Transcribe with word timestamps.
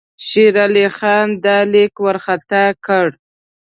شېر 0.27 0.55
علي 0.65 0.85
خان 0.97 1.27
دا 1.43 1.57
لیک 1.71 1.93
وارخطا 2.03 2.65
کړ. 2.85 3.07